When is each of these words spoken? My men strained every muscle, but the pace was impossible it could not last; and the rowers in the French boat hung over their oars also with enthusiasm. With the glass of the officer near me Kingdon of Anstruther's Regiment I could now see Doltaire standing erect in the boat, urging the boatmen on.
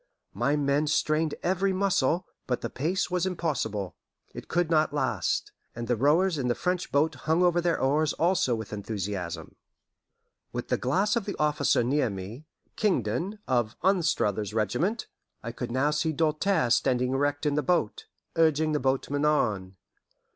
My 0.33 0.55
men 0.55 0.87
strained 0.87 1.35
every 1.43 1.71
muscle, 1.73 2.25
but 2.47 2.61
the 2.61 2.71
pace 2.71 3.11
was 3.11 3.27
impossible 3.27 3.95
it 4.33 4.47
could 4.47 4.71
not 4.71 4.91
last; 4.95 5.51
and 5.75 5.87
the 5.87 5.95
rowers 5.95 6.39
in 6.39 6.47
the 6.47 6.55
French 6.55 6.91
boat 6.91 7.13
hung 7.13 7.43
over 7.43 7.61
their 7.61 7.79
oars 7.79 8.13
also 8.13 8.55
with 8.55 8.73
enthusiasm. 8.73 9.57
With 10.51 10.69
the 10.69 10.77
glass 10.79 11.15
of 11.15 11.25
the 11.25 11.35
officer 11.37 11.83
near 11.83 12.09
me 12.09 12.47
Kingdon 12.75 13.37
of 13.47 13.75
Anstruther's 13.83 14.55
Regiment 14.55 15.05
I 15.43 15.51
could 15.51 15.69
now 15.71 15.91
see 15.91 16.11
Doltaire 16.13 16.71
standing 16.71 17.13
erect 17.13 17.45
in 17.45 17.53
the 17.53 17.61
boat, 17.61 18.07
urging 18.35 18.71
the 18.71 18.79
boatmen 18.79 19.23
on. 19.23 19.75